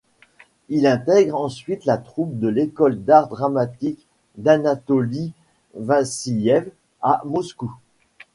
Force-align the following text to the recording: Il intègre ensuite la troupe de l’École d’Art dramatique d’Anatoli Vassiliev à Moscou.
Il 0.69 0.87
intègre 0.87 1.35
ensuite 1.35 1.85
la 1.85 1.99
troupe 1.99 2.39
de 2.39 2.47
l’École 2.47 3.03
d’Art 3.03 3.27
dramatique 3.27 4.07
d’Anatoli 4.35 5.31
Vassiliev 5.75 6.71
à 7.03 7.21
Moscou. 7.23 7.71